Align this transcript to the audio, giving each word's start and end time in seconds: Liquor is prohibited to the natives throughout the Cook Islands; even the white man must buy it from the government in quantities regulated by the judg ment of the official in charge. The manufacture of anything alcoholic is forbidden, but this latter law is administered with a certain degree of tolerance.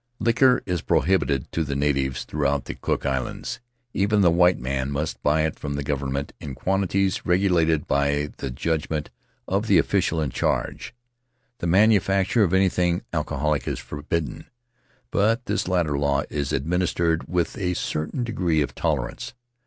Liquor 0.17 0.63
is 0.65 0.81
prohibited 0.81 1.51
to 1.51 1.63
the 1.63 1.75
natives 1.75 2.23
throughout 2.23 2.65
the 2.65 2.73
Cook 2.73 3.05
Islands; 3.05 3.59
even 3.93 4.21
the 4.21 4.31
white 4.31 4.57
man 4.57 4.89
must 4.89 5.21
buy 5.21 5.41
it 5.41 5.59
from 5.59 5.75
the 5.75 5.83
government 5.83 6.33
in 6.39 6.55
quantities 6.55 7.23
regulated 7.23 7.85
by 7.85 8.31
the 8.37 8.49
judg 8.49 8.89
ment 8.89 9.11
of 9.47 9.67
the 9.67 9.77
official 9.77 10.19
in 10.19 10.31
charge. 10.31 10.95
The 11.59 11.67
manufacture 11.67 12.41
of 12.41 12.51
anything 12.51 13.03
alcoholic 13.13 13.67
is 13.67 13.77
forbidden, 13.77 14.47
but 15.11 15.45
this 15.45 15.67
latter 15.67 15.95
law 15.99 16.23
is 16.31 16.51
administered 16.51 17.27
with 17.27 17.55
a 17.59 17.75
certain 17.75 18.23
degree 18.23 18.63
of 18.63 18.73
tolerance. 18.73 19.35